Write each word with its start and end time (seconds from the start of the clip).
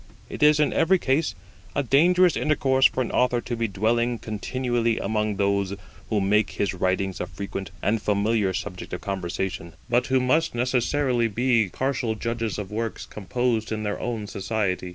It 0.29 0.41
is 0.41 0.59
in 0.59 0.73
every 0.73 0.97
case 0.97 1.35
a 1.75 1.83
dangerous 1.83 2.35
intercourse 2.35 2.87
for 2.87 3.01
an 3.03 3.11
author 3.11 3.39
to 3.41 3.55
be 3.55 3.67
dwelling 3.67 4.17
continually 4.17 4.97
among 4.97 5.35
those 5.35 5.75
who 6.09 6.19
make 6.19 6.49
his 6.49 6.73
writings 6.73 7.21
a 7.21 7.27
frequent 7.27 7.69
and 7.83 8.01
familiar 8.01 8.51
subject 8.51 8.93
of 8.93 9.01
conversation, 9.01 9.73
but 9.91 10.07
who 10.07 10.19
must 10.19 10.55
necessarily 10.55 11.27
be 11.27 11.69
partial 11.69 12.15
judges 12.15 12.57
of 12.57 12.71
works 12.71 13.05
composed 13.05 13.71
in 13.71 13.83
their 13.83 13.99
own 13.99 14.25
society. 14.25 14.89